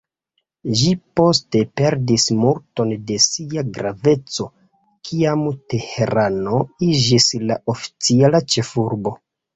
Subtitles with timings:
[0.77, 4.47] Ĝi poste perdis multon da sia graveco,
[5.11, 9.15] kiam Teherano iĝis la oficiala ĉefurbo.